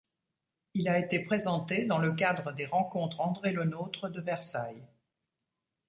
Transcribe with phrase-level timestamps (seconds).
[0.73, 4.87] Il a été présenté dans le cadre des Rencontres André Le Nôtre de Versailles.